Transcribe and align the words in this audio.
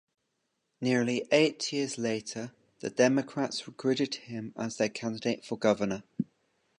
Nearly 0.81 1.27
eight 1.31 1.71
years 1.71 1.99
later 1.99 2.53
the 2.79 2.89
Democrats 2.89 3.67
recruited 3.67 4.15
him 4.15 4.51
as 4.57 4.77
their 4.77 4.89
candidate 4.89 5.45
for 5.45 5.59
Governor. 5.59 6.01